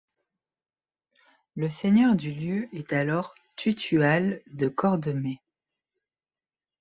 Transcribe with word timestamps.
Le 1.55 1.69
seigneur 1.69 2.15
du 2.15 2.31
lieu 2.33 2.67
est 2.75 2.91
alors 2.91 3.35
Tutual 3.55 4.41
de 4.47 4.67
Cordemais. 4.67 5.43